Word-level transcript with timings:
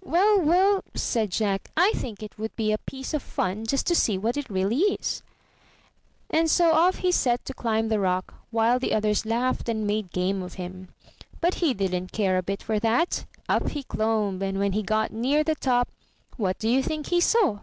'Well, 0.00 0.40
well," 0.40 0.84
said 0.94 1.30
Jack, 1.32 1.68
"I 1.76 1.90
think 1.96 2.22
it 2.22 2.38
would 2.38 2.54
be 2.54 2.70
a 2.70 2.78
piece 2.78 3.12
of 3.14 3.20
fun 3.20 3.66
just 3.66 3.84
to 3.88 3.96
see 3.96 4.16
what 4.16 4.36
it 4.36 4.48
really 4.48 4.78
is." 4.78 5.24
And 6.30 6.48
so 6.48 6.70
off 6.70 6.98
he 6.98 7.10
set 7.10 7.44
to 7.46 7.52
climb 7.52 7.88
the 7.88 7.98
rock, 7.98 8.32
while 8.52 8.78
the 8.78 8.94
others 8.94 9.26
laughed 9.26 9.68
and 9.68 9.84
made 9.84 10.12
game 10.12 10.40
of 10.40 10.54
him. 10.54 10.90
But 11.40 11.54
he 11.54 11.74
didn't 11.74 12.12
care 12.12 12.38
a 12.38 12.44
bit 12.44 12.62
for 12.62 12.78
that; 12.78 13.26
up 13.48 13.70
he 13.70 13.82
clomb, 13.82 14.40
and 14.40 14.60
when 14.60 14.70
he 14.70 14.84
got 14.84 15.10
near 15.10 15.42
the 15.42 15.56
top, 15.56 15.88
what 16.36 16.60
do 16.60 16.68
you 16.68 16.80
think 16.80 17.08
he 17.08 17.20
saw? 17.20 17.58